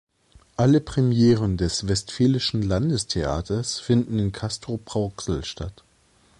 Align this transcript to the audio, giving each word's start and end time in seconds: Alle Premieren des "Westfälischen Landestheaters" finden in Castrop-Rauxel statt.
Alle 0.57 0.81
Premieren 0.81 1.57
des 1.57 1.87
"Westfälischen 1.87 2.63
Landestheaters" 2.63 3.79
finden 3.79 4.17
in 4.17 4.31
Castrop-Rauxel 4.31 5.45
statt. 5.45 5.83